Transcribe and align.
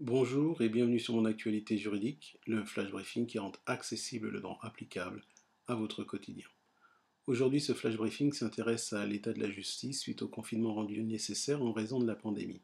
Bonjour 0.00 0.60
et 0.60 0.68
bienvenue 0.68 0.98
sur 0.98 1.14
mon 1.14 1.24
actualité 1.24 1.78
juridique, 1.78 2.36
le 2.48 2.64
flash 2.64 2.90
briefing 2.90 3.26
qui 3.26 3.38
rend 3.38 3.52
accessible 3.66 4.28
le 4.28 4.40
droit 4.40 4.58
applicable 4.62 5.22
à 5.68 5.76
votre 5.76 6.02
quotidien. 6.02 6.48
Aujourd'hui, 7.28 7.60
ce 7.60 7.74
flash 7.74 7.96
briefing 7.96 8.32
s'intéresse 8.32 8.92
à 8.92 9.06
l'état 9.06 9.32
de 9.32 9.38
la 9.38 9.48
justice 9.48 10.00
suite 10.00 10.22
au 10.22 10.28
confinement 10.28 10.74
rendu 10.74 11.00
nécessaire 11.04 11.62
en 11.62 11.72
raison 11.72 12.00
de 12.00 12.08
la 12.08 12.16
pandémie. 12.16 12.60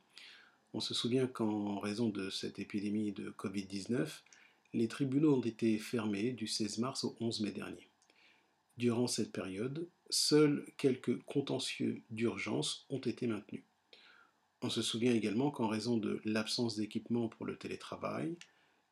On 0.72 0.80
se 0.80 0.92
souvient 0.92 1.28
qu'en 1.28 1.78
raison 1.78 2.08
de 2.08 2.30
cette 2.30 2.58
épidémie 2.58 3.12
de 3.12 3.30
Covid-19, 3.30 4.08
les 4.72 4.88
tribunaux 4.88 5.36
ont 5.36 5.40
été 5.40 5.78
fermés 5.78 6.32
du 6.32 6.48
16 6.48 6.78
mars 6.78 7.04
au 7.04 7.16
11 7.20 7.42
mai 7.42 7.52
dernier. 7.52 7.88
Durant 8.76 9.06
cette 9.06 9.30
période, 9.30 9.88
seuls 10.10 10.66
quelques 10.76 11.22
contentieux 11.22 12.02
d'urgence 12.10 12.86
ont 12.90 12.98
été 12.98 13.28
maintenus. 13.28 13.62
On 14.62 14.68
se 14.68 14.82
souvient 14.82 15.14
également 15.14 15.50
qu'en 15.50 15.68
raison 15.68 15.96
de 15.96 16.20
l'absence 16.24 16.76
d'équipement 16.76 17.28
pour 17.28 17.46
le 17.46 17.56
télétravail, 17.56 18.36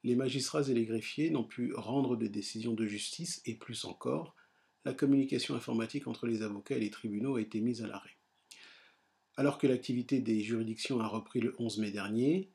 les 0.02 0.16
magistrats 0.16 0.69
et 0.69 0.75
les 0.75 0.87
greffiers 0.87 1.30
n'ont 1.30 1.45
pu 1.45 1.75
rendre 1.75 2.16
des 2.16 2.29
décisions 2.29 2.73
de 2.73 2.87
justice 2.87 3.42
et 3.45 3.55
plus 3.55 3.84
encore, 3.84 4.34
la 4.84 4.95
communication 4.95 5.55
informatique 5.55 6.06
entre 6.06 6.27
les 6.27 6.42
avocats 6.42 6.77
et 6.77 6.80
les 6.80 6.91
tribunaux 6.91 7.37
a 7.37 7.42
été 7.42 7.61
mise 7.61 7.83
à 7.83 7.87
l'arrêt. 7.87 8.16
Alors 9.37 9.59
que 9.59 9.66
l'activité 9.66 10.20
des 10.20 10.41
juridictions 10.41 11.01
a 11.01 11.06
repris 11.06 11.41
le 11.41 11.55
11 11.59 11.78
mai 11.78 11.91
dernier, 11.91 12.50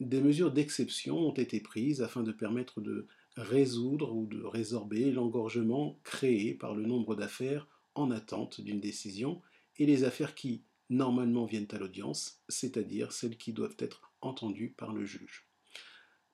des 0.00 0.20
mesures 0.20 0.52
d'exception 0.52 1.18
ont 1.18 1.32
été 1.32 1.60
prises 1.60 2.02
afin 2.02 2.22
de 2.22 2.32
permettre 2.32 2.80
de 2.80 3.06
résoudre 3.36 4.14
ou 4.14 4.26
de 4.26 4.42
résorber 4.42 5.10
l'engorgement 5.10 5.98
créé 6.04 6.54
par 6.54 6.74
le 6.74 6.84
nombre 6.84 7.16
d'affaires 7.16 7.66
en 7.94 8.10
attente 8.10 8.60
d'une 8.60 8.80
décision 8.80 9.40
et 9.78 9.86
les 9.86 10.04
affaires 10.04 10.34
qui, 10.34 10.62
normalement 10.90 11.44
viennent 11.44 11.68
à 11.72 11.78
l'audience, 11.78 12.42
c'est-à-dire 12.48 13.12
celles 13.12 13.36
qui 13.36 13.52
doivent 13.52 13.76
être 13.78 14.12
entendues 14.20 14.74
par 14.76 14.92
le 14.92 15.04
juge. 15.04 15.46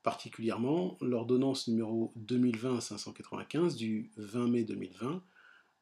Particulièrement, 0.03 0.99
l'ordonnance 1.01 1.67
numéro 1.69 2.13
2020-595 2.19 3.75
du 3.77 4.11
20 4.17 4.49
mai 4.49 4.65
2020 4.65 5.25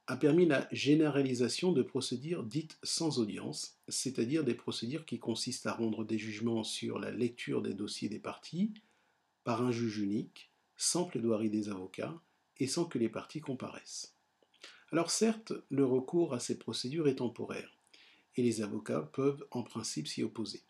a 0.07 0.17
permis 0.17 0.47
la 0.47 0.69
généralisation 0.73 1.73
de 1.73 1.83
procédures 1.83 2.45
dites 2.45 2.79
sans 2.83 3.19
audience, 3.19 3.79
c'est-à-dire 3.89 4.45
des 4.45 4.55
procédures 4.55 5.07
qui 5.07 5.19
consistent 5.19 5.67
à 5.67 5.73
rendre 5.73 6.05
des 6.05 6.19
jugements 6.19 6.65
sur 6.65 6.99
la 6.99 7.11
lecture 7.11 7.63
des 7.63 7.75
dossiers 7.75 8.09
des 8.09 8.19
parties 8.19 8.75
par 9.45 9.63
un 9.63 9.73
juge 9.73 9.99
unique, 9.99 10.51
sans 10.77 11.05
plaidoirie 11.05 11.51
des 11.51 11.69
avocats 11.69 12.21
et 12.59 12.67
sans 12.67 12.85
que 12.85 12.99
les 12.99 13.09
parties 13.09 13.41
comparaissent. 13.41 14.17
Alors 14.91 15.11
certes, 15.11 15.53
le 15.71 15.85
recours 15.85 16.35
à 16.35 16.39
ces 16.41 16.59
procédures 16.59 17.09
est 17.09 17.17
temporaire, 17.17 17.79
et 18.37 18.43
les 18.43 18.63
avocats 18.63 19.11
peuvent 19.13 19.45
en 19.51 19.63
principe 19.63 20.09
s'y 20.09 20.23
opposer. 20.23 20.63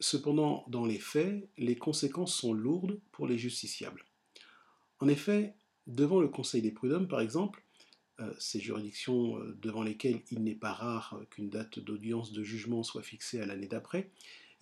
Cependant, 0.00 0.64
dans 0.68 0.84
les 0.84 0.98
faits, 0.98 1.48
les 1.56 1.76
conséquences 1.76 2.34
sont 2.34 2.52
lourdes 2.52 3.00
pour 3.12 3.26
les 3.26 3.38
justiciables. 3.38 4.04
En 5.00 5.08
effet, 5.08 5.54
devant 5.86 6.20
le 6.20 6.28
Conseil 6.28 6.62
des 6.62 6.70
prud'hommes, 6.70 7.08
par 7.08 7.20
exemple, 7.20 7.62
euh, 8.20 8.32
ces 8.38 8.60
juridictions 8.60 9.38
euh, 9.38 9.56
devant 9.60 9.82
lesquelles 9.82 10.22
il 10.30 10.42
n'est 10.42 10.54
pas 10.54 10.72
rare 10.72 11.20
qu'une 11.30 11.50
date 11.50 11.78
d'audience 11.78 12.32
de 12.32 12.42
jugement 12.42 12.82
soit 12.82 13.02
fixée 13.02 13.40
à 13.40 13.46
l'année 13.46 13.68
d'après, 13.68 14.10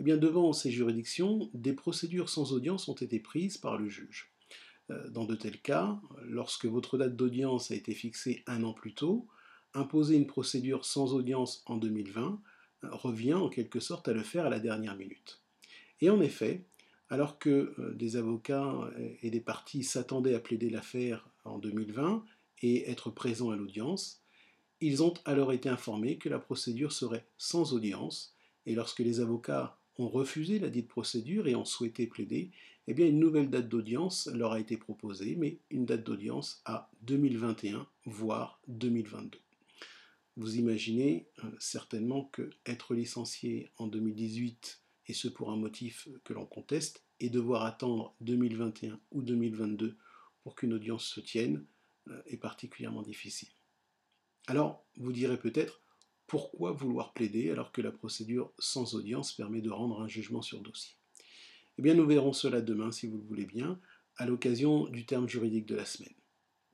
eh 0.01 0.03
bien 0.03 0.17
devant 0.17 0.53
ces 0.53 0.73
juridictions, 0.73 1.51
des 1.55 1.73
procédures 1.73 2.29
sans 2.29 2.53
audience 2.53 2.89
ont 2.89 2.95
été 2.95 3.21
prises 3.21 3.59
par 3.59 3.79
le 3.79 3.89
juge. 3.89 4.33
Euh, 4.91 5.09
dans 5.09 5.25
de 5.25 5.35
tels 5.37 5.61
cas, 5.61 6.01
lorsque 6.23 6.67
votre 6.67 6.99
date 6.99 7.17
d'audience 7.17 7.71
a 7.71 7.75
été 7.75 7.95
fixée 7.95 8.43
un 8.47 8.65
an 8.65 8.73
plus 8.73 8.95
tôt, 8.95 9.29
imposer 9.75 10.17
une 10.17 10.27
procédure 10.27 10.85
sans 10.85 11.15
audience 11.15 11.63
en 11.67 11.77
2020 11.77 12.41
euh, 12.85 12.89
revient 12.93 13.35
en 13.35 13.49
quelque 13.49 13.81
sorte 13.81 14.09
à 14.09 14.13
le 14.13 14.23
faire 14.23 14.47
à 14.47 14.51
la 14.51 14.61
dernière 14.61 14.97
minute. 14.97 15.43
Et 16.01 16.11
en 16.11 16.21
effet, 16.21 16.65
alors 17.09 17.39
que 17.39 17.75
euh, 17.79 17.95
des 17.95 18.17
avocats 18.17 18.91
et 19.23 19.31
des 19.31 19.41
parties 19.41 19.85
s'attendaient 19.85 20.35
à 20.35 20.41
plaider 20.41 20.71
l'affaire 20.71 21.29
en 21.45 21.59
2020 21.59 22.25
et 22.63 22.91
être 22.91 23.11
présents 23.11 23.51
à 23.51 23.57
l'audience, 23.57 24.25
ils 24.81 25.03
ont 25.03 25.15
alors 25.25 25.53
été 25.53 25.69
informés 25.69 26.19
que 26.19 26.29
la 26.29 26.39
procédure 26.39 26.93
serait 26.93 27.27
sans 27.39 27.73
audience, 27.73 28.37
et 28.67 28.75
lorsque 28.75 29.01
les 29.01 29.21
avocats 29.21 29.79
ont 29.99 30.09
refusé 30.09 30.59
la 30.59 30.69
dite 30.69 30.89
procédure 30.89 31.47
et 31.47 31.55
ont 31.55 31.65
souhaité 31.65 32.07
plaider, 32.07 32.51
eh 32.87 32.95
bien 32.95 33.07
une 33.07 33.19
nouvelle 33.19 33.49
date 33.49 33.69
d'audience 33.69 34.29
leur 34.35 34.53
a 34.53 34.61
été 34.61 34.77
proposée, 34.77 35.37
mais 35.37 35.59
une 35.71 35.87
date 35.87 36.05
d'audience 36.05 36.61
à 36.65 36.91
2021, 37.03 37.87
voire 38.05 38.61
2022. 38.69 39.39
Vous 40.37 40.57
imaginez 40.57 41.29
euh, 41.45 41.51
certainement 41.59 42.25
que 42.25 42.51
être 42.67 42.95
licencié 42.95 43.73
en 43.77 43.87
2018, 43.87 44.83
et 45.07 45.13
ce 45.13 45.29
pour 45.29 45.51
un 45.51 45.57
motif 45.57 46.09
que 46.25 46.33
l'on 46.33 46.47
conteste, 46.47 47.05
et 47.21 47.31
devoir 47.31 47.65
attendre 47.65 48.17
2021 48.21 49.01
ou 49.13 49.23
2022 49.23 49.97
pour 50.43 50.57
qu'une 50.57 50.73
audience 50.73 51.07
se 51.07 51.21
tienne, 51.21 51.65
euh, 52.09 52.23
est 52.27 52.37
particulièrement 52.37 53.03
difficile. 53.03 53.49
Alors, 54.47 54.85
vous 54.97 55.13
direz 55.13 55.39
peut-être, 55.39 55.81
pourquoi 56.27 56.73
vouloir 56.73 57.13
plaider 57.13 57.51
alors 57.51 57.71
que 57.71 57.81
la 57.81 57.93
procédure 57.93 58.53
sans 58.59 58.95
audience 58.95 59.33
permet 59.33 59.61
de 59.61 59.71
rendre 59.71 60.01
un 60.03 60.09
jugement 60.09 60.43
sur 60.43 60.61
dossier? 60.61 60.97
Eh 61.79 61.83
bien, 61.83 61.95
nous 61.95 62.07
verrons 62.07 62.33
cela 62.33 62.61
demain, 62.61 62.93
si 62.93 63.07
vous 63.07 63.19
le 63.19 63.25
voulez 63.25 63.47
bien, 63.47 63.81
à 64.17 64.27
l'occasion 64.27 64.87
du 64.89 65.07
terme 65.07 65.29
juridique 65.29 65.67
de 65.67 65.77
la 65.77 65.85
semaine. 65.85 66.15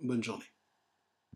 Bonne 0.01 0.23
journée. 0.23 0.45